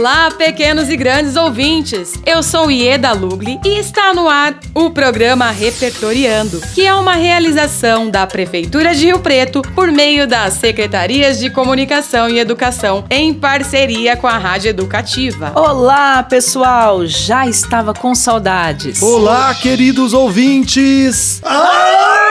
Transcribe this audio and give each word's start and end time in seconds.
Olá, 0.00 0.30
pequenos 0.30 0.88
e 0.88 0.96
grandes 0.96 1.36
ouvintes! 1.36 2.14
Eu 2.24 2.42
sou 2.42 2.70
Ieda 2.70 3.12
Lugli 3.12 3.60
e 3.62 3.78
está 3.78 4.14
no 4.14 4.30
ar 4.30 4.58
o 4.74 4.88
programa 4.88 5.50
Repertoriando, 5.50 6.58
que 6.74 6.86
é 6.86 6.94
uma 6.94 7.12
realização 7.12 8.08
da 8.08 8.26
Prefeitura 8.26 8.94
de 8.94 9.04
Rio 9.04 9.18
Preto 9.18 9.60
por 9.74 9.92
meio 9.92 10.26
das 10.26 10.54
Secretarias 10.54 11.38
de 11.38 11.50
Comunicação 11.50 12.30
e 12.30 12.38
Educação, 12.38 13.04
em 13.10 13.34
parceria 13.34 14.16
com 14.16 14.26
a 14.26 14.38
Rádio 14.38 14.70
Educativa. 14.70 15.52
Olá, 15.54 16.22
pessoal! 16.22 17.04
Já 17.04 17.46
estava 17.46 17.92
com 17.92 18.14
saudades. 18.14 19.02
Olá, 19.02 19.54
queridos 19.54 20.14
ouvintes! 20.14 21.42
Ah! 21.44 22.29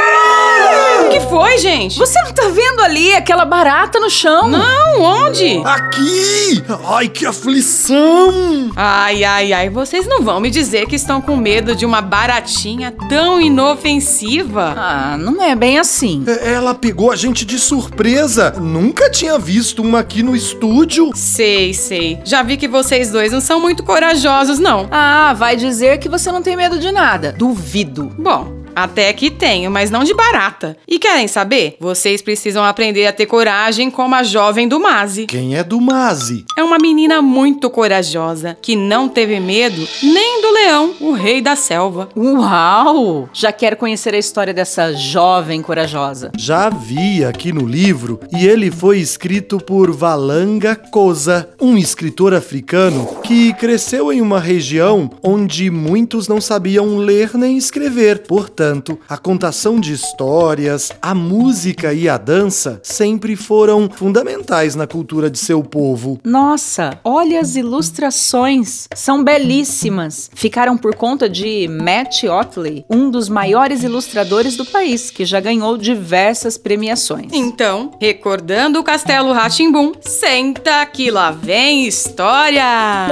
O 1.09 1.11
que 1.11 1.21
foi, 1.21 1.57
gente? 1.57 1.97
Você 1.97 2.21
não 2.21 2.31
tá 2.31 2.49
vendo 2.49 2.81
ali 2.81 3.11
aquela 3.13 3.43
barata 3.43 3.99
no 3.99 4.11
chão? 4.11 4.47
Não, 4.47 5.01
onde? 5.01 5.59
Aqui! 5.65 6.63
Ai, 6.85 7.09
que 7.09 7.25
aflição! 7.25 8.71
Ai, 8.75 9.23
ai, 9.23 9.51
ai, 9.51 9.69
vocês 9.71 10.05
não 10.05 10.21
vão 10.21 10.39
me 10.39 10.51
dizer 10.51 10.85
que 10.85 10.95
estão 10.95 11.19
com 11.19 11.35
medo 11.35 11.75
de 11.75 11.83
uma 11.83 11.99
baratinha 11.99 12.93
tão 13.09 13.41
inofensiva? 13.41 14.75
Ah, 14.77 15.17
não 15.17 15.41
é 15.41 15.55
bem 15.55 15.79
assim. 15.79 16.23
É, 16.27 16.53
ela 16.53 16.75
pegou 16.75 17.11
a 17.11 17.15
gente 17.15 17.43
de 17.43 17.57
surpresa. 17.57 18.51
Nunca 18.59 19.09
tinha 19.09 19.39
visto 19.39 19.81
uma 19.81 20.01
aqui 20.01 20.21
no 20.21 20.35
estúdio. 20.35 21.09
Sei, 21.15 21.73
sei. 21.73 22.19
Já 22.23 22.43
vi 22.43 22.55
que 22.55 22.67
vocês 22.67 23.09
dois 23.09 23.31
não 23.31 23.41
são 23.41 23.59
muito 23.59 23.81
corajosos, 23.81 24.59
não. 24.59 24.87
Ah, 24.91 25.33
vai 25.35 25.55
dizer 25.55 25.97
que 25.97 26.07
você 26.07 26.31
não 26.31 26.43
tem 26.43 26.55
medo 26.55 26.77
de 26.77 26.91
nada. 26.91 27.33
Duvido. 27.35 28.11
Bom, 28.15 28.58
até 28.83 29.11
que 29.13 29.29
tenho, 29.29 29.69
mas 29.69 29.91
não 29.91 30.03
de 30.03 30.13
barata. 30.13 30.77
E 30.87 30.97
querem 30.99 31.27
saber? 31.27 31.77
Vocês 31.79 32.21
precisam 32.21 32.63
aprender 32.63 33.05
a 33.05 33.13
ter 33.13 33.25
coragem 33.25 33.91
como 33.91 34.15
a 34.15 34.23
jovem 34.23 34.67
do 34.67 34.79
Mazi. 34.79 35.25
Quem 35.25 35.55
é 35.55 35.63
do 35.63 35.81
Mazi? 35.81 36.45
É 36.57 36.63
uma 36.63 36.77
menina 36.77 37.21
muito 37.21 37.69
corajosa, 37.69 38.57
que 38.61 38.75
não 38.75 39.09
teve 39.09 39.39
medo 39.39 39.87
nem 40.01 40.41
do 40.41 40.51
leão, 40.51 40.95
o 40.99 41.11
rei 41.11 41.41
da 41.41 41.55
selva. 41.55 42.09
Uau! 42.15 43.29
Já 43.33 43.51
quero 43.51 43.77
conhecer 43.77 44.13
a 44.13 44.17
história 44.17 44.53
dessa 44.53 44.93
jovem 44.93 45.61
corajosa. 45.61 46.31
Já 46.37 46.69
vi 46.69 47.23
aqui 47.23 47.51
no 47.51 47.65
livro 47.65 48.19
e 48.31 48.47
ele 48.47 48.71
foi 48.71 48.99
escrito 48.99 49.59
por 49.59 49.91
Valanga 49.91 50.75
Koza, 50.75 51.49
um 51.59 51.77
escritor 51.77 52.33
africano 52.33 53.19
que 53.23 53.53
cresceu 53.53 54.11
em 54.11 54.21
uma 54.21 54.39
região 54.39 55.09
onde 55.21 55.69
muitos 55.69 56.27
não 56.27 56.39
sabiam 56.39 56.97
ler 56.97 57.31
nem 57.35 57.57
escrever. 57.57 58.19
Portanto, 58.19 58.68
entanto, 58.69 58.99
a 59.09 59.17
contação 59.17 59.79
de 59.79 59.93
histórias, 59.93 60.91
a 61.01 61.15
música 61.15 61.91
e 61.91 62.07
a 62.07 62.17
dança 62.17 62.79
sempre 62.83 63.35
foram 63.35 63.89
fundamentais 63.89 64.75
na 64.75 64.85
cultura 64.85 65.29
de 65.29 65.39
seu 65.39 65.63
povo. 65.63 66.19
Nossa, 66.23 66.99
olha 67.03 67.39
as 67.39 67.55
ilustrações! 67.55 68.87
São 68.93 69.23
belíssimas! 69.23 70.29
Ficaram 70.35 70.77
por 70.77 70.95
conta 70.95 71.27
de 71.27 71.67
Matt 71.67 72.23
Otley, 72.25 72.85
um 72.89 73.09
dos 73.09 73.27
maiores 73.27 73.83
ilustradores 73.83 74.55
do 74.55 74.65
país, 74.65 75.09
que 75.09 75.25
já 75.25 75.39
ganhou 75.39 75.77
diversas 75.77 76.57
premiações. 76.57 77.31
Então, 77.33 77.91
recordando 77.99 78.79
o 78.79 78.83
Castelo 78.83 79.33
Ratimbum, 79.33 79.93
senta 80.01 80.85
que 80.85 81.09
lá 81.09 81.31
vem 81.31 81.87
história! 81.87 83.07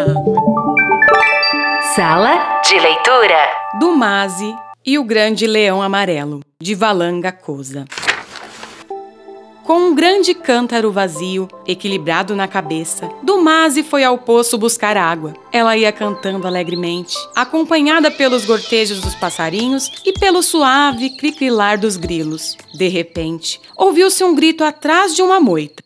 Sala 1.95 2.61
de 2.61 2.79
leitura 2.79 3.37
do 3.79 3.95
Mazi 3.95 4.53
e 4.87 4.97
o 4.97 5.03
Grande 5.03 5.45
Leão 5.45 5.81
Amarelo, 5.81 6.39
de 6.61 6.73
Valanga 6.73 7.29
Cosa. 7.29 7.83
Com 9.65 9.89
um 9.89 9.93
grande 9.93 10.33
cântaro 10.33 10.93
vazio, 10.93 11.45
equilibrado 11.67 12.33
na 12.37 12.47
cabeça, 12.47 13.09
Dumase 13.21 13.83
foi 13.83 14.05
ao 14.05 14.17
poço 14.17 14.57
buscar 14.57 14.95
água. 14.95 15.33
Ela 15.51 15.75
ia 15.75 15.91
cantando 15.91 16.47
alegremente, 16.47 17.17
acompanhada 17.35 18.09
pelos 18.09 18.45
gortejos 18.45 19.01
dos 19.01 19.13
passarinhos 19.13 19.91
e 20.05 20.13
pelo 20.13 20.41
suave 20.41 21.17
cricrilar 21.17 21.77
dos 21.77 21.97
grilos. 21.97 22.55
De 22.73 22.87
repente, 22.87 23.59
ouviu-se 23.75 24.23
um 24.23 24.33
grito 24.33 24.63
atrás 24.63 25.13
de 25.13 25.21
uma 25.21 25.41
moita. 25.41 25.83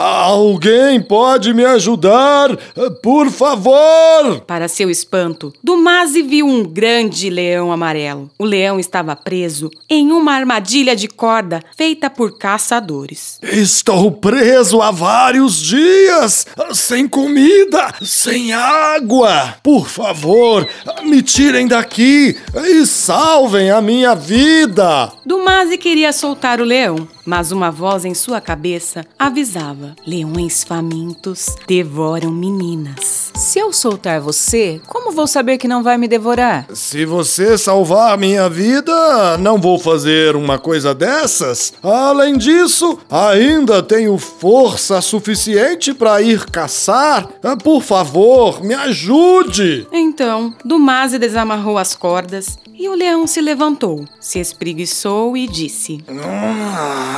Alguém 0.00 1.00
pode 1.00 1.52
me 1.52 1.64
ajudar? 1.64 2.56
Por 3.02 3.32
favor! 3.32 4.40
Para 4.46 4.68
seu 4.68 4.88
espanto, 4.88 5.52
Dumase 5.60 6.22
viu 6.22 6.46
um 6.46 6.62
grande 6.62 7.28
leão 7.28 7.72
amarelo. 7.72 8.30
O 8.38 8.44
leão 8.44 8.78
estava 8.78 9.16
preso 9.16 9.68
em 9.90 10.12
uma 10.12 10.34
armadilha 10.34 10.94
de 10.94 11.08
corda 11.08 11.60
feita 11.76 12.08
por 12.08 12.38
caçadores. 12.38 13.40
Estou 13.42 14.12
preso 14.12 14.80
há 14.80 14.92
vários 14.92 15.56
dias, 15.60 16.46
sem 16.72 17.08
comida, 17.08 17.92
sem 18.00 18.52
água. 18.52 19.56
Por 19.64 19.88
favor, 19.88 20.64
me 21.02 21.22
tirem 21.22 21.66
daqui 21.66 22.36
e 22.54 22.86
salvem 22.86 23.72
a 23.72 23.82
minha 23.82 24.14
vida. 24.14 25.10
Dumase 25.26 25.76
queria 25.76 26.12
soltar 26.12 26.60
o 26.60 26.64
leão, 26.64 27.08
mas 27.28 27.52
uma 27.52 27.70
voz 27.70 28.06
em 28.06 28.14
sua 28.14 28.40
cabeça 28.40 29.04
avisava: 29.18 29.94
leões 30.06 30.64
famintos 30.64 31.56
devoram 31.66 32.30
meninas. 32.30 33.30
Se 33.34 33.58
eu 33.58 33.70
soltar 33.70 34.18
você, 34.18 34.80
como 34.86 35.12
vou 35.12 35.26
saber 35.26 35.58
que 35.58 35.68
não 35.68 35.82
vai 35.82 35.98
me 35.98 36.08
devorar? 36.08 36.66
Se 36.72 37.04
você 37.04 37.58
salvar 37.58 38.16
minha 38.16 38.48
vida, 38.48 39.36
não 39.36 39.60
vou 39.60 39.78
fazer 39.78 40.34
uma 40.36 40.58
coisa 40.58 40.94
dessas. 40.94 41.74
Além 41.82 42.38
disso, 42.38 42.98
ainda 43.10 43.82
tenho 43.82 44.16
força 44.16 45.00
suficiente 45.02 45.92
para 45.92 46.22
ir 46.22 46.46
caçar. 46.46 47.28
Por 47.62 47.82
favor, 47.82 48.64
me 48.64 48.72
ajude. 48.72 49.86
Então, 49.92 50.54
Dumase 50.64 51.18
desamarrou 51.18 51.76
as 51.76 51.94
cordas 51.94 52.58
e 52.78 52.88
o 52.88 52.94
leão 52.94 53.26
se 53.26 53.40
levantou, 53.40 54.04
se 54.20 54.38
espreguiçou 54.38 55.36
e 55.36 55.48
disse: 55.48 55.98
ah, 56.08 57.17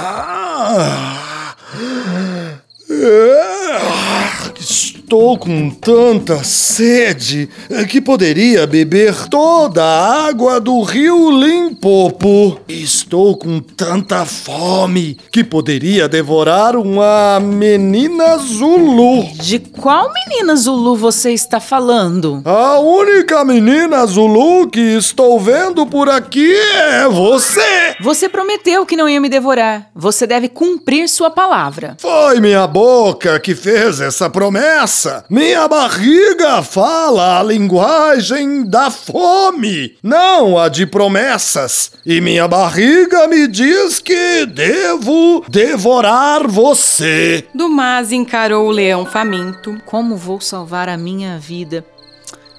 que 4.55 4.63
Estou 5.11 5.37
com 5.37 5.71
tanta 5.71 6.45
sede 6.45 7.49
que 7.89 8.01
poderia 8.01 8.65
beber 8.65 9.29
toda 9.29 9.83
a 9.83 10.29
água 10.29 10.61
do 10.61 10.81
rio 10.83 11.33
Limpopo. 11.33 12.61
Estou 12.69 13.37
com 13.37 13.59
tanta 13.59 14.25
fome 14.25 15.19
que 15.33 15.43
poderia 15.43 16.09
devorar 16.09 16.77
uma 16.77 17.41
menina 17.41 18.39
Zulu. 18.39 19.25
De 19.35 19.59
qual 19.59 20.13
menina 20.13 20.55
Zulu 20.55 20.95
você 20.95 21.33
está 21.33 21.59
falando? 21.59 22.41
A 22.45 22.79
única 22.79 23.45
menina 23.45 24.07
Zulu 24.07 24.71
que 24.71 24.97
estou 24.97 25.41
vendo 25.41 25.85
por 25.87 26.09
aqui 26.09 26.55
é 26.55 27.09
você. 27.09 27.97
Você 28.01 28.29
prometeu 28.29 28.87
que 28.87 28.97
não 28.97 29.09
ia 29.09 29.21
me 29.21 29.29
devorar. 29.29 29.91
Você 29.93 30.25
deve 30.25 30.49
cumprir 30.49 31.09
sua 31.09 31.31
palavra. 31.31 31.97
Foi 31.99 32.39
minha 32.39 32.65
boca 32.69 33.41
que 33.41 33.57
fez 33.57 34.01
essa 34.01 34.31
promessa. 34.31 35.00
Minha 35.31 35.67
barriga 35.67 36.63
fala 36.63 37.41
a 37.41 37.43
linguagem 37.43 38.65
da 38.65 38.91
fome, 38.91 39.97
não 40.03 40.59
a 40.59 40.69
de 40.69 40.87
promessas. 40.87 41.93
E 42.05 42.21
minha 42.21 42.47
barriga 42.47 43.27
me 43.27 43.47
diz 43.47 44.01
que 44.01 44.45
devo 44.47 45.45
devorar 45.49 46.47
você. 46.47 47.47
Dumas 47.55 48.13
encarou 48.13 48.69
o 48.69 48.71
leão 48.71 49.07
faminto. 49.07 49.81
Como 49.87 50.17
vou 50.17 50.41
salvar 50.41 50.89
a 50.89 50.97
minha 50.97 51.39
vida? 51.39 51.85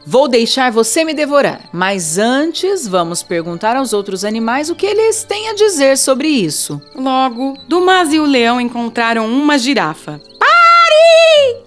Vou 0.06 0.28
deixar 0.28 0.72
você 0.72 1.06
me 1.06 1.14
devorar, 1.14 1.70
mas 1.72 2.18
antes 2.18 2.88
vamos 2.88 3.22
perguntar 3.22 3.76
aos 3.76 3.94
outros 3.94 4.26
animais 4.26 4.68
o 4.70 4.76
que 4.76 4.88
eles 4.88 5.24
têm 5.24 5.50
a 5.50 5.54
dizer 5.54 5.96
sobre 5.96 6.28
isso. 6.28 6.82
Logo, 6.96 7.56
Dumas 7.68 8.12
e 8.12 8.20
o 8.20 8.26
leão 8.26 8.60
encontraram 8.60 9.28
uma 9.28 9.60
girafa 9.60 10.20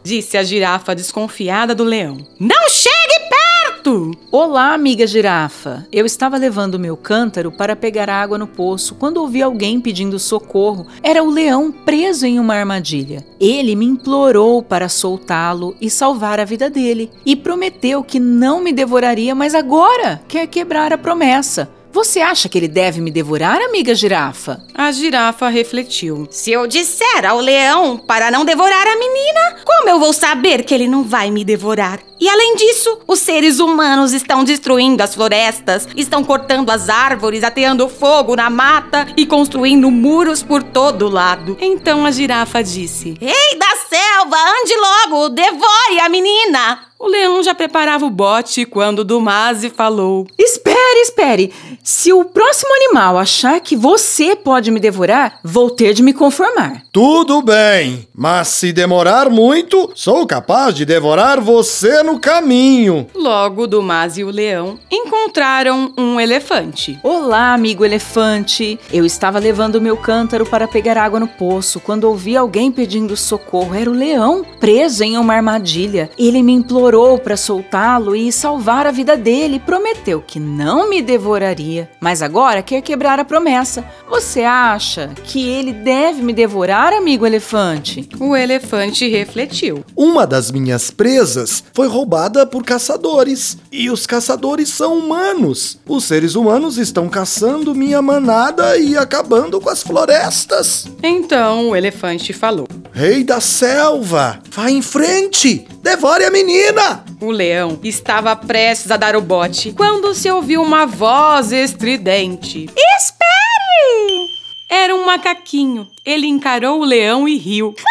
disse 0.04 0.36
a 0.36 0.42
girafa 0.42 0.94
desconfiada 0.94 1.74
do 1.74 1.82
leão. 1.82 2.18
Não 2.38 2.68
chegue 2.68 3.28
perto! 3.28 4.12
Olá, 4.30 4.74
amiga 4.74 5.06
girafa. 5.06 5.86
Eu 5.90 6.04
estava 6.04 6.36
levando 6.36 6.78
meu 6.78 6.96
cântaro 6.96 7.50
para 7.50 7.74
pegar 7.74 8.10
água 8.10 8.36
no 8.36 8.46
poço 8.46 8.94
quando 8.94 9.16
ouvi 9.16 9.42
alguém 9.42 9.80
pedindo 9.80 10.18
socorro. 10.18 10.86
Era 11.02 11.22
o 11.22 11.30
leão 11.30 11.72
preso 11.72 12.26
em 12.26 12.38
uma 12.38 12.54
armadilha. 12.54 13.26
Ele 13.40 13.74
me 13.74 13.86
implorou 13.86 14.62
para 14.62 14.88
soltá-lo 14.88 15.74
e 15.80 15.88
salvar 15.88 16.38
a 16.38 16.44
vida 16.44 16.68
dele 16.68 17.10
e 17.24 17.34
prometeu 17.34 18.04
que 18.04 18.20
não 18.20 18.60
me 18.60 18.72
devoraria, 18.72 19.34
mas 19.34 19.54
agora 19.54 20.22
quer 20.28 20.46
quebrar 20.46 20.92
a 20.92 20.98
promessa. 20.98 21.70
Você 21.94 22.20
acha 22.20 22.48
que 22.48 22.58
ele 22.58 22.66
deve 22.66 23.00
me 23.00 23.08
devorar, 23.08 23.62
amiga 23.62 23.94
girafa? 23.94 24.60
A 24.74 24.90
girafa 24.90 25.48
refletiu. 25.48 26.26
Se 26.28 26.50
eu 26.50 26.66
disser 26.66 27.24
ao 27.24 27.38
leão 27.38 27.96
para 27.96 28.32
não 28.32 28.44
devorar 28.44 28.88
a 28.88 28.96
menina, 28.96 29.58
como 29.64 29.88
eu 29.88 30.00
vou 30.00 30.12
saber 30.12 30.64
que 30.64 30.74
ele 30.74 30.88
não 30.88 31.04
vai 31.04 31.30
me 31.30 31.44
devorar? 31.44 32.00
E 32.20 32.28
além 32.28 32.56
disso, 32.56 32.98
os 33.06 33.20
seres 33.20 33.60
humanos 33.60 34.12
estão 34.12 34.42
destruindo 34.42 35.04
as 35.04 35.14
florestas, 35.14 35.86
estão 35.94 36.24
cortando 36.24 36.70
as 36.70 36.88
árvores, 36.88 37.44
ateando 37.44 37.88
fogo 37.88 38.34
na 38.34 38.50
mata 38.50 39.06
e 39.16 39.24
construindo 39.24 39.88
muros 39.88 40.42
por 40.42 40.64
todo 40.64 41.08
lado. 41.08 41.56
Então 41.60 42.04
a 42.04 42.10
girafa 42.10 42.60
disse: 42.60 43.16
Ei 43.20 43.56
da 43.56 43.76
selva, 43.88 44.36
ande 44.36 44.74
logo, 44.74 45.28
devore 45.28 46.00
a 46.02 46.08
menina! 46.08 46.80
O 47.04 47.06
leão 47.06 47.42
já 47.42 47.54
preparava 47.54 48.06
o 48.06 48.10
bote 48.10 48.64
quando 48.64 49.04
Dumase 49.04 49.68
falou: 49.68 50.26
Espere, 50.38 51.00
espere. 51.02 51.52
Se 51.82 52.14
o 52.14 52.24
próximo 52.24 52.74
animal 52.74 53.18
achar 53.18 53.60
que 53.60 53.76
você 53.76 54.34
pode 54.34 54.70
me 54.70 54.80
devorar, 54.80 55.38
vou 55.44 55.68
ter 55.68 55.92
de 55.92 56.02
me 56.02 56.14
conformar. 56.14 56.82
Tudo 56.90 57.42
bem, 57.42 58.08
mas 58.14 58.48
se 58.48 58.72
demorar 58.72 59.28
muito, 59.28 59.90
sou 59.94 60.26
capaz 60.26 60.74
de 60.74 60.86
devorar 60.86 61.42
você 61.42 62.02
no 62.02 62.18
caminho. 62.18 63.06
Logo, 63.14 63.66
Dumase 63.66 64.22
e 64.22 64.24
o 64.24 64.30
leão 64.30 64.78
encontraram 64.90 65.92
um 65.98 66.18
elefante. 66.18 66.98
Olá, 67.02 67.52
amigo 67.52 67.84
elefante. 67.84 68.80
Eu 68.90 69.04
estava 69.04 69.38
levando 69.38 69.78
meu 69.78 69.98
cântaro 69.98 70.46
para 70.46 70.66
pegar 70.66 70.96
água 70.96 71.20
no 71.20 71.28
poço 71.28 71.80
quando 71.80 72.04
ouvi 72.04 72.34
alguém 72.34 72.72
pedindo 72.72 73.14
socorro. 73.14 73.74
Era 73.74 73.90
o 73.90 73.94
leão, 73.94 74.42
preso 74.58 75.04
em 75.04 75.18
uma 75.18 75.34
armadilha. 75.34 76.10
Ele 76.16 76.42
me 76.42 76.54
implorou 76.54 76.93
para 76.94 77.36
soltá-lo 77.36 78.14
e 78.14 78.30
salvar 78.30 78.86
a 78.86 78.92
vida 78.92 79.16
dele. 79.16 79.58
Prometeu 79.58 80.22
que 80.24 80.38
não 80.38 80.88
me 80.88 81.02
devoraria, 81.02 81.90
mas 82.00 82.22
agora 82.22 82.62
quer 82.62 82.80
quebrar 82.82 83.18
a 83.18 83.24
promessa. 83.24 83.84
Você 84.08 84.42
acha 84.44 85.10
que 85.24 85.44
ele 85.44 85.72
deve 85.72 86.22
me 86.22 86.32
devorar, 86.32 86.92
amigo 86.92 87.26
elefante? 87.26 88.08
O 88.20 88.36
elefante 88.36 89.08
refletiu. 89.08 89.84
Uma 89.96 90.24
das 90.24 90.52
minhas 90.52 90.88
presas 90.92 91.64
foi 91.74 91.88
roubada 91.88 92.46
por 92.46 92.62
caçadores, 92.62 93.58
e 93.72 93.90
os 93.90 94.06
caçadores 94.06 94.68
são 94.68 94.96
humanos. 94.96 95.80
Os 95.88 96.04
seres 96.04 96.36
humanos 96.36 96.78
estão 96.78 97.08
caçando 97.08 97.74
minha 97.74 98.00
manada 98.00 98.78
e 98.78 98.96
acabando 98.96 99.60
com 99.60 99.68
as 99.68 99.82
florestas. 99.82 100.86
Então 101.02 101.70
o 101.70 101.76
elefante 101.76 102.32
falou: 102.32 102.68
Rei 102.94 103.24
da 103.24 103.40
selva, 103.40 104.40
vá 104.50 104.70
em 104.70 104.80
frente, 104.80 105.66
devore 105.82 106.24
a 106.24 106.30
menina! 106.30 107.04
O 107.20 107.32
leão 107.32 107.80
estava 107.82 108.36
prestes 108.36 108.88
a 108.88 108.96
dar 108.96 109.16
o 109.16 109.20
bote 109.20 109.72
quando 109.72 110.14
se 110.14 110.30
ouviu 110.30 110.62
uma 110.62 110.86
voz 110.86 111.50
estridente: 111.50 112.70
Espere! 112.96 114.28
Era 114.70 114.94
um 114.94 115.04
macaquinho. 115.04 115.88
Ele 116.06 116.28
encarou 116.28 116.82
o 116.82 116.84
leão 116.84 117.26
e 117.26 117.36
riu. 117.36 117.74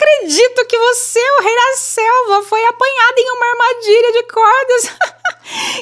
acredito 0.00 0.66
que 0.66 0.78
você, 0.78 1.18
o 1.18 1.42
rei 1.42 1.54
da 1.54 1.76
selva, 1.76 2.42
foi 2.42 2.64
apanhado 2.66 3.18
em 3.18 3.30
uma 3.32 3.46
armadilha 3.46 4.12
de 4.12 4.22
cordas. 4.32 4.82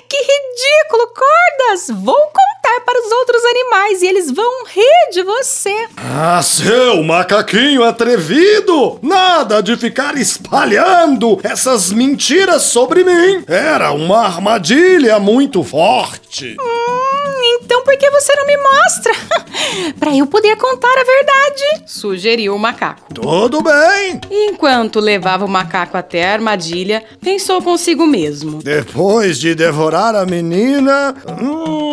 que 0.08 0.16
ridículo, 0.16 1.08
cordas! 1.08 1.88
Vou 2.02 2.16
contar 2.16 2.57
para 2.84 3.00
os 3.00 3.12
outros 3.12 3.44
animais 3.44 4.02
e 4.02 4.06
eles 4.06 4.30
vão 4.30 4.64
rir 4.66 5.10
de 5.12 5.22
você. 5.22 5.86
Ah, 5.96 6.40
seu 6.42 7.02
macaquinho 7.02 7.84
atrevido! 7.84 8.98
Nada 9.02 9.62
de 9.62 9.76
ficar 9.76 10.16
espalhando 10.16 11.38
essas 11.42 11.92
mentiras 11.92 12.62
sobre 12.62 13.04
mim! 13.04 13.44
Era 13.46 13.92
uma 13.92 14.24
armadilha 14.24 15.18
muito 15.18 15.62
forte. 15.62 16.56
Hum, 16.60 17.60
então 17.62 17.82
por 17.82 17.96
que 17.96 18.10
você 18.10 18.34
não 18.36 18.46
me 18.46 18.56
mostra? 18.56 19.12
para 19.98 20.14
eu 20.14 20.26
poder 20.26 20.56
contar 20.56 20.92
a 20.98 21.04
verdade. 21.04 21.84
Sugeriu 21.86 22.54
o 22.54 22.58
macaco. 22.58 23.12
Tudo 23.14 23.62
bem. 23.62 24.20
Enquanto 24.30 25.00
levava 25.00 25.44
o 25.44 25.48
macaco 25.48 25.96
até 25.96 26.28
a 26.28 26.32
armadilha, 26.34 27.02
pensou 27.20 27.60
consigo 27.62 28.06
mesmo. 28.06 28.62
Depois 28.62 29.38
de 29.38 29.54
devorar 29.54 30.14
a 30.14 30.24
menina, 30.24 31.14
hum, 31.40 31.87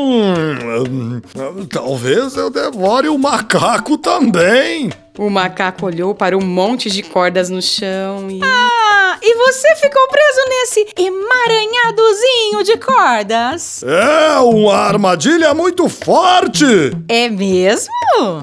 talvez 1.69 2.35
eu 2.35 2.49
devore 2.49 3.09
o 3.09 3.17
macaco 3.17 3.97
também. 3.97 4.91
O 5.17 5.29
macaco 5.29 5.85
olhou 5.85 6.13
para 6.13 6.37
um 6.37 6.45
monte 6.45 6.89
de 6.89 7.01
cordas 7.01 7.49
no 7.49 7.61
chão 7.61 8.29
e. 8.29 8.41
Ah, 8.43 9.17
e 9.21 9.33
você 9.35 9.75
ficou 9.75 10.07
preso 10.07 10.49
nesse 10.49 10.87
emaranhadozinho 10.97 12.44
de 12.63 12.77
cordas? 12.77 13.83
É 13.83 14.39
uma 14.39 14.75
armadilha 14.75 15.53
muito 15.53 15.89
forte! 15.89 16.65
É 17.07 17.29
mesmo? 17.29 17.91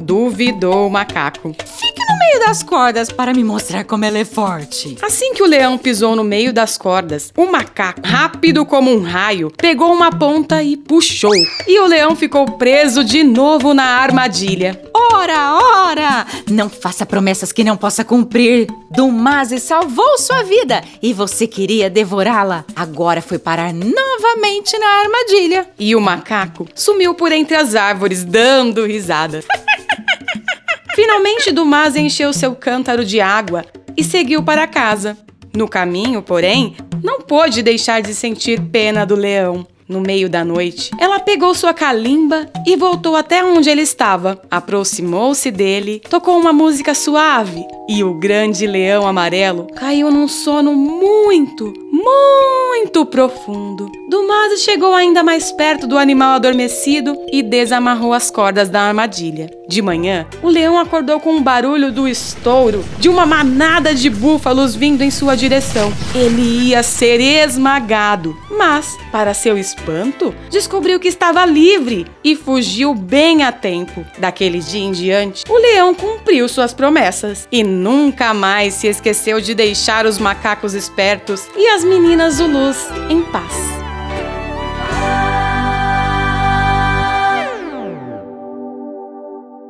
Duvidou 0.03 0.87
o 0.87 0.91
macaco. 0.91 1.55
Fique 1.59 2.03
no 2.09 2.19
meio 2.19 2.47
das 2.47 2.63
cordas 2.63 3.11
para 3.11 3.33
me 3.33 3.43
mostrar 3.43 3.85
como 3.85 4.05
ela 4.05 4.19
é 4.19 4.25
forte. 4.25 4.97
Assim 5.01 5.33
que 5.33 5.43
o 5.43 5.47
leão 5.47 5.79
pisou 5.79 6.15
no 6.15 6.23
meio 6.23 6.53
das 6.53 6.77
cordas, 6.77 7.33
o 7.37 7.51
macaco, 7.51 8.01
rápido 8.05 8.67
como 8.67 8.93
um 8.93 9.03
raio, 9.03 9.51
pegou 9.57 9.93
uma 9.93 10.11
ponta 10.11 10.63
e 10.63 10.77
puxou. 10.77 11.35
E 11.67 11.81
o 11.81 11.87
leão 11.87 12.15
ficou 12.15 12.45
preso 12.53 13.03
de 13.03 13.23
novo 13.23 13.73
na 13.73 13.85
armadilha. 13.85 14.81
Ora, 14.95 15.55
ora! 15.55 16.27
Não 16.51 16.69
faça 16.69 17.07
promessas 17.07 17.53
que 17.53 17.65
não 17.65 17.77
possa 17.77 18.05
cumprir. 18.05 18.67
Dumase 18.91 19.59
salvou 19.59 20.19
sua 20.19 20.43
vida 20.43 20.83
e 21.03 21.13
você 21.13 21.47
queria 21.47 21.89
devorá-la. 21.89 22.65
Agora 22.77 23.23
foi 23.23 23.39
parar 23.39 23.73
novamente 23.93 24.77
na 24.79 24.87
armadilha. 24.87 25.71
E 25.79 25.95
o 25.95 26.01
macaco 26.01 26.67
sumiu 26.75 27.15
por 27.15 27.33
entre 27.33 27.57
as 27.57 27.75
árvores, 27.75 28.25
dando 28.25 28.87
risada. 28.87 29.45
Finalmente, 30.95 31.53
Dumase 31.53 32.01
encheu 32.01 32.33
seu 32.33 32.55
cântaro 32.55 33.05
de 33.05 33.21
água 33.21 33.65
e 33.97 34.05
seguiu 34.05 34.43
para 34.43 34.67
casa. 34.67 35.17
No 35.55 35.69
caminho, 35.69 36.23
porém, 36.23 36.77
não 37.03 37.21
pôde 37.21 37.63
deixar 37.63 38.01
de 38.01 38.15
sentir 38.15 38.61
pena 38.61 39.05
do 39.05 39.15
leão. 39.15 39.67
No 39.89 40.01
meio 40.01 40.31
da 40.31 40.43
noite, 40.43 40.91
ela 40.99 41.19
pegou 41.19 41.55
sua 41.55 41.75
calimba 41.75 42.49
e 42.67 42.77
voltou 42.77 43.15
até 43.15 43.45
onde 43.45 43.69
ele 43.69 43.83
estava. 43.83 44.41
Aproximou-se 44.51 45.51
dele, 45.51 46.01
tocou 46.09 46.39
uma 46.39 46.53
música 46.53 46.95
suave 46.95 47.67
e 47.89 48.03
o 48.03 48.15
grande 48.15 48.67
leão 48.67 49.07
amarelo 49.07 49.67
caiu 49.75 50.11
num 50.11 50.29
sono 50.29 50.75
muito, 50.75 51.75
muito 52.03 53.07
profundo. 53.07 53.91
Dumase 54.09 54.59
chegou 54.59 54.93
ainda 54.93 55.23
mais 55.23 55.53
perto 55.53 55.87
do 55.87 55.97
animal 55.97 56.35
adormecido 56.35 57.17
e 57.33 57.43
desamarrou 57.43 58.13
as 58.13 58.31
cordas 58.31 58.69
da 58.69 58.83
armadilha. 58.83 59.49
De 59.69 59.81
manhã, 59.81 60.27
o 60.43 60.49
leão 60.49 60.79
acordou 60.79 61.19
com 61.21 61.37
o 61.37 61.41
barulho 61.41 61.91
do 61.91 62.07
estouro 62.07 62.85
de 62.99 63.09
uma 63.09 63.25
manada 63.25 63.95
de 63.95 64.11
búfalos 64.11 64.75
vindo 64.75 65.03
em 65.03 65.11
sua 65.11 65.37
direção. 65.37 65.93
Ele 66.15 66.69
ia 66.69 66.83
ser 66.83 67.21
esmagado, 67.21 68.37
mas, 68.51 68.99
para 69.11 69.33
seu 69.33 69.57
espanto, 69.57 70.35
descobriu 70.51 71.01
que 71.01 71.09
estava 71.09 71.45
livre 71.47 72.07
e 72.23 72.37
fugiu 72.37 72.95
bem 72.95 73.45
a 73.45 73.53
tempo. 73.53 74.05
Daquele 74.19 74.59
dia 74.59 74.81
em 74.81 74.93
diante, 74.93 75.45
o 75.49 75.57
leão 75.57 75.95
cumpriu 75.95 76.49
suas 76.49 76.75
promessas 76.75 77.49
e 77.51 77.63
nunca 77.63 78.35
mais 78.35 78.75
se 78.75 78.89
esqueceu 78.89 79.41
de 79.41 79.55
deixar 79.55 80.05
os 80.05 80.19
macacos 80.19 80.75
espertos 80.75 81.49
e 81.57 81.69
as 81.69 81.83
meninas 81.93 82.37
Zulus 82.37 82.89
em 83.11 83.23
paz. 83.23 83.82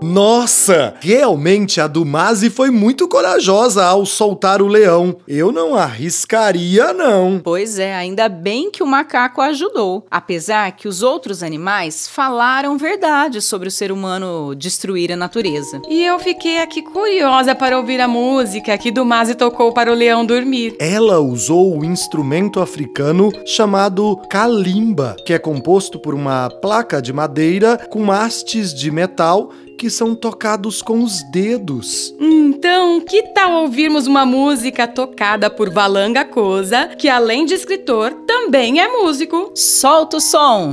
Nossa, 0.02 0.94
realmente 1.00 1.80
a 1.80 1.86
Dumase 1.86 2.50
foi 2.50 2.70
muito 2.70 3.06
corajosa 3.08 3.84
ao 3.84 4.04
soltar 4.04 4.60
o 4.60 4.66
leão. 4.66 5.16
Eu 5.28 5.52
não 5.52 5.76
arriscaria, 5.76 6.92
não. 6.92 7.40
Pois 7.42 7.78
é, 7.78 7.94
ainda 7.94 8.28
bem 8.28 8.70
que 8.70 8.82
o 8.82 8.86
macaco 8.86 9.40
ajudou. 9.40 10.04
Apesar 10.10 10.72
que 10.72 10.88
os 10.88 11.02
outros 11.02 11.42
animais 11.42 12.08
falaram 12.08 12.76
verdade 12.76 13.40
sobre 13.40 13.68
o 13.68 13.70
ser 13.70 13.92
humano 13.92 14.54
destruir 14.54 15.12
a 15.12 15.16
natureza. 15.16 15.80
E 15.88 16.04
eu 16.04 16.18
fiquei 16.18 16.58
aqui 16.58 16.82
curiosa 16.82 17.54
para 17.54 17.78
ouvir 17.78 18.00
a 18.00 18.08
música 18.08 18.76
que 18.76 18.90
Dumase 18.90 19.34
tocou 19.34 19.72
para 19.72 19.90
o 19.90 19.94
leão 19.94 20.26
dormir. 20.26 20.76
Ela 20.80 21.20
usou 21.20 21.78
o 21.78 21.84
instrumento 21.84 22.60
africano 22.60 23.30
chamado 23.46 24.16
kalimba, 24.28 25.16
que 25.24 25.32
é 25.32 25.38
composto 25.38 25.98
por 25.98 26.14
uma 26.14 26.50
placa 26.50 27.00
de 27.00 27.12
madeira 27.12 27.78
com 27.88 28.10
hastes 28.10 28.74
de 28.74 28.90
metal 28.90 29.52
que 29.82 29.90
são 29.90 30.14
tocados 30.14 30.80
com 30.80 31.02
os 31.02 31.24
dedos. 31.24 32.14
Então, 32.20 33.00
que 33.00 33.20
tal 33.34 33.62
ouvirmos 33.62 34.06
uma 34.06 34.24
música 34.24 34.86
tocada 34.86 35.50
por 35.50 35.70
Valanga 35.70 36.24
Cosa, 36.24 36.86
que 36.86 37.08
além 37.08 37.44
de 37.44 37.54
escritor, 37.54 38.12
também 38.24 38.80
é 38.80 38.86
músico? 38.86 39.50
Solta 39.56 40.18
o 40.18 40.20
som! 40.20 40.70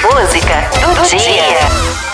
Música 0.00 0.70
do 0.94 1.08
dia. 1.08 2.07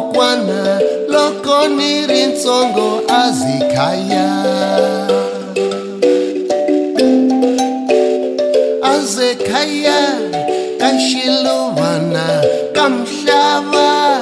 Hi 0.00 0.06
vakokwana 0.06 0.80
loko 1.08 1.68
ni 1.68 2.06
ri 2.06 2.26
ntsongo 2.26 3.02
a 3.08 3.32
zikhaya 3.32 4.26
a 8.82 8.98
zekhaya 8.98 10.00
ka 10.78 10.90
xiluvana 10.98 12.42
ka 12.72 12.88
mhlava 12.88 14.20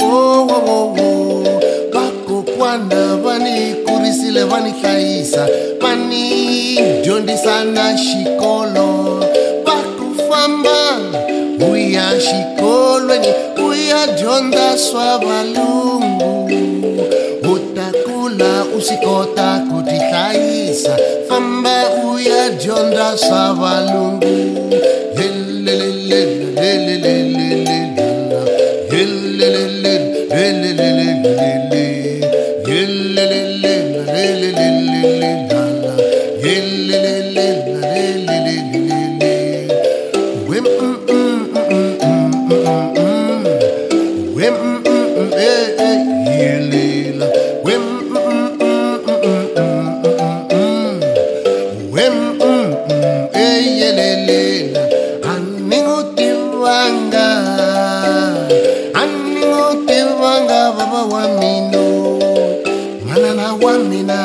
wowowowo 0.00 1.60
vakokwana 1.92 3.16
va 3.16 3.38
ni 3.38 3.74
kurisile 3.84 4.44
va 4.44 4.60
ni 4.60 4.70
hlayisa 4.70 5.48
va 5.80 5.96
ni 5.96 6.76
dyondzisa 7.02 7.64
na 7.64 7.96
xikolo. 7.96 9.20
Va 9.66 9.76
ku 9.98 10.06
famba 10.28 10.98
u 11.60 11.76
ya 11.76 12.20
xikolweni 12.20 13.47
uyadyondza 13.88 14.78
swa 14.78 15.18
valungu 15.18 16.48
usikota 17.42 17.74
ta 17.74 17.88
kula 18.04 18.64
famba 21.28 21.76
u 22.04 22.18
ya 22.18 22.50
Aningotivanga, 59.86 60.72
baba 60.76 61.04
wa 61.04 61.28
mino. 61.38 62.18
Manana 63.06 63.54
wa 63.54 63.78
mina. 63.78 64.24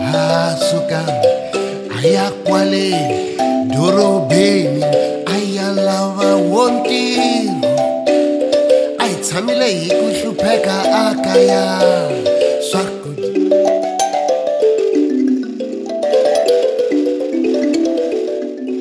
Asuka. 0.00 1.04
Aya 1.98 2.30
kwale. 2.44 2.90
Dorobeni. 3.68 4.82
Aya 5.26 5.72
lava 5.72 6.36
wontiro. 6.36 7.60
a 8.98 9.04
hi 9.04 9.14
tshamile 9.22 9.66
hi 9.66 9.88
ku 9.88 10.06
hlupheka 10.18 10.76
a 11.00 11.14
kaya 11.24 11.64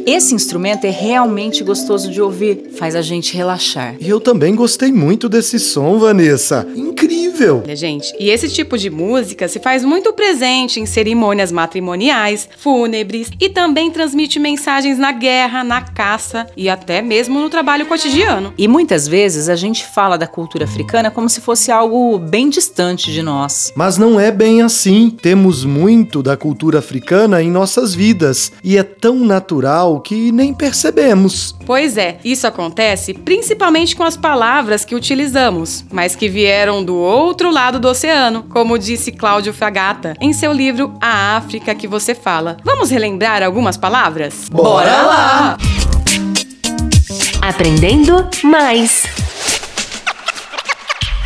Esse 0.08 0.34
instrumento 0.34 0.86
é 0.86 0.90
realmente 0.90 1.66
gostoso 1.66 2.10
de 2.10 2.22
ouvir, 2.22 2.70
faz 2.78 2.96
a 2.96 3.02
gente 3.02 3.36
relaxar. 3.36 3.98
E 4.00 4.08
eu 4.08 4.22
também 4.22 4.56
gostei 4.56 4.90
muito 4.90 5.28
desse 5.28 5.60
som, 5.60 6.00
Vanessa. 6.00 6.66
Incrível! 6.74 7.62
Olha, 7.66 7.76
gente, 7.76 8.16
e 8.18 8.30
esse 8.30 8.48
tipo 8.48 8.78
de 8.78 8.90
música 8.90 9.50
se 9.50 9.60
faz 9.60 9.84
muito 9.84 10.14
presente 10.14 10.80
em 10.80 10.86
cerimônias 10.86 11.52
matrimoniais, 11.52 12.48
fúnebres 12.58 13.30
e 13.38 13.50
também 13.50 13.92
transmite 13.92 14.40
mensagens 14.40 14.98
na 14.98 15.12
guerra, 15.12 15.62
na 15.62 15.82
caça 15.82 16.48
e 16.56 16.70
até 16.70 17.02
mesmo 17.02 17.38
no 17.42 17.50
trabalho 17.50 17.86
cotidiano. 17.86 18.54
E 18.58 18.66
muitas 18.66 19.10
vezes 19.10 19.50
a 19.50 19.58
gente 19.58 19.86
fala 19.86 20.18
da 20.18 20.26
cultura 20.26 20.64
africana 20.64 21.12
como 21.12 21.28
se 21.28 21.42
fosse 21.42 21.70
algo 21.70 22.18
bem 22.18 22.50
distante 22.50 23.12
de 23.12 23.22
nós. 23.22 23.74
Mas 23.76 23.98
não 23.98 24.18
é 24.18 24.32
bem 24.32 24.62
assim. 24.62 25.10
Temos 25.10 25.66
muito 25.66 26.24
da 26.24 26.38
cultura 26.38 26.80
africana 26.80 27.44
em 27.44 27.52
nossas 27.52 27.94
vidas 27.94 28.54
e 28.64 28.78
é 28.78 28.84
tão 28.84 29.20
natural 29.20 29.98
que 30.08 30.32
nem 30.32 30.54
percebemos. 30.54 31.54
Pois 31.66 31.98
é, 31.98 32.18
isso 32.24 32.48
acontece 32.48 33.14
principalmente 33.14 33.94
com 33.94 34.06
as 34.06 34.16
palavras 34.16 34.86
que 34.86 34.96
utilizamos, 34.96 35.84
mas 35.92 36.16
que 36.16 36.30
vieram 36.30 36.82
do 36.82 36.96
outro 36.96 37.52
lado 37.52 37.78
do 37.78 37.90
oceano, 37.90 38.44
como 38.44 38.80
disse 38.80 39.12
Cláudio 39.12 39.52
Fragata 39.52 40.14
em 40.22 40.32
seu 40.32 40.54
livro 40.54 40.94
A 41.02 41.36
África 41.36 41.76
que 41.76 41.90
você 41.90 42.16
fala. 42.16 42.56
Vamos 42.64 42.90
relembrar 42.90 43.44
algumas 43.44 43.76
palavras? 43.76 44.48
Bora 44.50 45.02
lá! 45.02 45.58
Aprendendo 47.42 48.30
mais. 48.46 49.04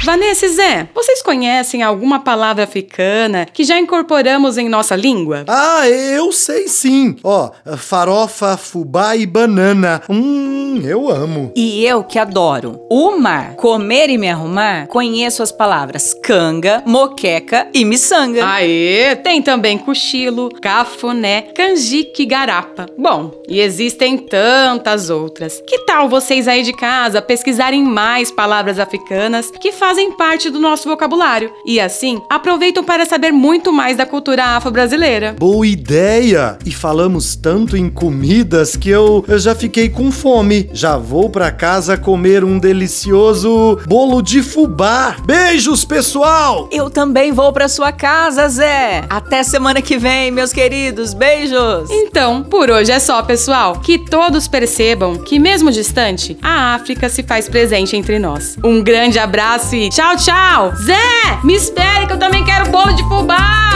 Vanessa 0.03 0.47
e 0.47 0.49
Zé, 0.49 0.89
vocês 0.95 1.21
conhecem 1.21 1.83
alguma 1.83 2.19
palavra 2.21 2.63
africana 2.63 3.45
que 3.45 3.63
já 3.63 3.77
incorporamos 3.77 4.57
em 4.57 4.67
nossa 4.67 4.95
língua? 4.95 5.45
Ah, 5.47 5.87
eu 5.87 6.31
sei 6.31 6.67
sim. 6.67 7.15
Ó, 7.23 7.51
farofa, 7.77 8.57
fubá 8.57 9.15
e 9.15 9.27
banana. 9.27 10.01
Hum, 10.09 10.81
eu 10.83 11.07
amo. 11.07 11.51
E 11.55 11.85
eu 11.85 12.03
que 12.03 12.17
adoro 12.17 12.81
o 12.89 13.15
mar, 13.19 13.55
comer 13.55 14.09
e 14.09 14.17
me 14.17 14.27
arrumar, 14.27 14.87
conheço 14.87 15.43
as 15.43 15.51
palavras 15.51 16.15
canga, 16.15 16.81
moqueca 16.83 17.67
e 17.71 17.85
miçanga. 17.85 18.43
Aê! 18.43 19.15
Tem 19.17 19.39
também 19.39 19.77
cochilo, 19.77 20.49
cafuné, 20.61 21.43
canjique 21.53 22.23
e 22.23 22.25
garapa. 22.25 22.87
Bom, 22.97 23.31
e 23.47 23.59
existem 23.59 24.17
tantas 24.17 25.11
outras. 25.11 25.61
Que 25.67 25.85
tal 25.85 26.09
vocês 26.09 26.47
aí 26.47 26.63
de 26.63 26.73
casa 26.73 27.21
pesquisarem 27.21 27.83
mais 27.83 28.31
palavras 28.31 28.79
africanas 28.79 29.51
que 29.51 29.71
fazem 29.71 29.90
parte 30.21 30.49
do 30.49 30.59
nosso 30.59 30.87
vocabulário 30.87 31.51
e 31.65 31.79
assim 31.79 32.21
aproveitam 32.29 32.83
para 32.83 33.05
saber 33.05 33.31
muito 33.31 33.73
mais 33.73 33.97
da 33.97 34.05
cultura 34.05 34.43
afro-brasileira? 34.55 35.35
Boa 35.37 35.67
ideia! 35.67 36.57
E 36.65 36.71
falamos 36.71 37.35
tanto 37.35 37.75
em 37.75 37.89
comidas 37.89 38.77
que 38.77 38.89
eu, 38.89 39.25
eu 39.27 39.37
já 39.37 39.53
fiquei 39.53 39.89
com 39.89 40.11
fome. 40.11 40.69
Já 40.71 40.95
vou 40.95 41.29
pra 41.29 41.51
casa 41.51 41.97
comer 41.97 42.43
um 42.43 42.57
delicioso 42.57 43.79
bolo 43.85 44.21
de 44.21 44.41
fubá. 44.41 45.17
Beijos, 45.25 45.83
pessoal! 45.83 46.69
Eu 46.71 46.89
também 46.89 47.31
vou 47.31 47.51
pra 47.51 47.67
sua 47.67 47.91
casa, 47.91 48.47
Zé. 48.47 49.03
Até 49.09 49.43
semana 49.43 49.81
que 49.81 49.97
vem, 49.97 50.31
meus 50.31 50.53
queridos. 50.53 51.13
Beijos. 51.13 51.89
Então, 51.89 52.43
por 52.43 52.69
hoje 52.69 52.91
é 52.91 52.99
só, 52.99 53.21
pessoal. 53.23 53.79
Que 53.79 53.97
todos 53.97 54.47
percebam 54.47 55.17
que, 55.17 55.37
mesmo 55.39 55.71
distante, 55.71 56.37
a 56.41 56.75
África 56.75 57.09
se 57.09 57.23
faz 57.23 57.49
presente 57.49 57.97
entre 57.97 58.19
nós. 58.19 58.57
Um 58.63 58.81
grande 58.81 59.19
abraço 59.19 59.75
e 59.75 59.80
tchau, 59.89 60.15
tchau! 60.17 60.73
Zé, 60.75 61.39
me 61.43 61.55
espere 61.55 62.07
que 62.07 62.13
eu 62.13 62.19
também 62.19 62.43
quero 62.43 62.69
bolo 62.69 62.93
de 62.93 63.03
fubá! 63.03 63.71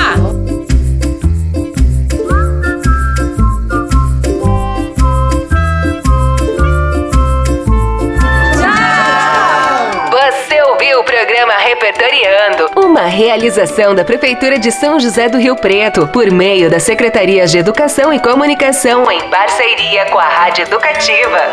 Programa 11.05 11.53
Repertoriando, 11.57 12.71
uma 12.75 13.01
realização 13.01 13.93
da 13.93 14.03
Prefeitura 14.03 14.57
de 14.57 14.71
São 14.71 14.99
José 14.99 15.29
do 15.29 15.37
Rio 15.37 15.55
Preto, 15.55 16.07
por 16.07 16.29
meio 16.31 16.69
das 16.69 16.83
Secretarias 16.83 17.51
de 17.51 17.57
Educação 17.57 18.13
e 18.13 18.19
Comunicação, 18.19 19.09
em 19.11 19.29
parceria 19.29 20.05
com 20.05 20.19
a 20.19 20.27
Rádio 20.27 20.63
Educativa. 20.63 21.51